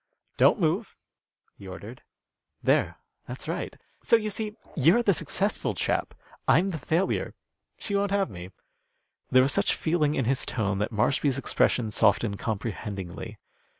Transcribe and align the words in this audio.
"Don't 0.37 0.59
move," 0.59 0.95
he 1.53 1.67
ordered. 1.67 2.01
"There, 2.63 2.97
that's 3.27 3.47
right. 3.47 3.77
So, 4.01 4.15
you 4.15 4.31
see, 4.31 4.55
you're 4.75 5.03
the 5.03 5.13
successful 5.13 5.75
chap. 5.75 6.15
I'm 6.47 6.71
the 6.71 6.79
failure. 6.79 7.35
She 7.77 7.95
won't 7.95 8.09
have 8.09 8.27
me." 8.31 8.49
There 9.29 9.43
was 9.43 9.51
such 9.53 9.75
feeling 9.75 10.15
in 10.15 10.25
his 10.25 10.43
tone 10.43 10.79
that 10.79 10.91
Marshby's 10.91 11.37
expression 11.37 11.91
softened 11.91 12.39
comprehendingly. 12.39 13.37